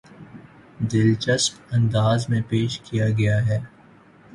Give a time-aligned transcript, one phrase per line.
[0.91, 3.59] دلچسپ انداز میں پیش کیا گیا ہے